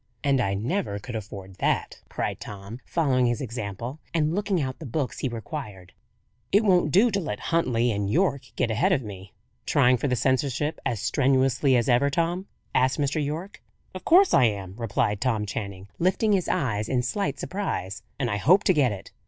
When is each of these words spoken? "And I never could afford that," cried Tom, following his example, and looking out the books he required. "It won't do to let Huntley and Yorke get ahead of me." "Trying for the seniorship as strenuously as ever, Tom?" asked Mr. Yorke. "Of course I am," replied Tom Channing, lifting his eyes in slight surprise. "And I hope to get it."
"And 0.23 0.41
I 0.41 0.55
never 0.55 0.97
could 0.97 1.15
afford 1.15 1.57
that," 1.57 2.01
cried 2.09 2.39
Tom, 2.39 2.79
following 2.87 3.27
his 3.27 3.39
example, 3.39 3.99
and 4.15 4.33
looking 4.33 4.59
out 4.59 4.79
the 4.79 4.85
books 4.87 5.19
he 5.19 5.29
required. 5.29 5.93
"It 6.51 6.63
won't 6.63 6.89
do 6.91 7.11
to 7.11 7.19
let 7.19 7.39
Huntley 7.51 7.91
and 7.91 8.09
Yorke 8.09 8.47
get 8.55 8.71
ahead 8.71 8.91
of 8.93 9.03
me." 9.03 9.35
"Trying 9.67 9.97
for 9.97 10.07
the 10.07 10.15
seniorship 10.15 10.79
as 10.87 10.99
strenuously 10.99 11.77
as 11.77 11.87
ever, 11.87 12.09
Tom?" 12.09 12.47
asked 12.73 12.97
Mr. 12.99 13.23
Yorke. 13.23 13.61
"Of 13.93 14.03
course 14.03 14.33
I 14.33 14.45
am," 14.45 14.73
replied 14.75 15.21
Tom 15.21 15.45
Channing, 15.45 15.87
lifting 15.99 16.31
his 16.31 16.49
eyes 16.49 16.89
in 16.89 17.03
slight 17.03 17.37
surprise. 17.39 18.01
"And 18.17 18.27
I 18.27 18.37
hope 18.37 18.63
to 18.63 18.73
get 18.73 18.91
it." 18.91 19.11